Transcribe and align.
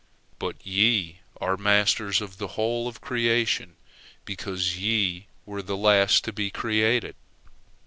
But 0.39 0.55
ye 0.65 1.19
are 1.39 1.57
masters 1.57 2.21
of 2.21 2.39
the 2.39 2.47
whole 2.57 2.87
of 2.87 3.01
creation, 3.01 3.75
because 4.25 4.75
ye 4.79 5.27
were 5.45 5.61
the 5.61 5.77
last 5.77 6.23
to 6.23 6.33
be 6.33 6.49
created. 6.49 7.13